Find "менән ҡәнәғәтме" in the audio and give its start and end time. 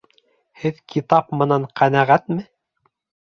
1.41-2.47